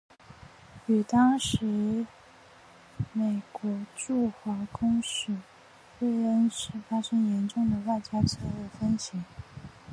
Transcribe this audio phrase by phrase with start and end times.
[0.87, 2.07] 与当时
[3.13, 5.27] 美国驻华公使
[5.99, 9.21] 芮恩施发生严重的外交策略分歧。